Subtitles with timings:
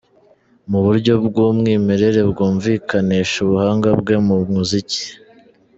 [0.69, 5.03] mu buryo bwumwimerere bwumvikanisha ubuhanga bwe mu muziki.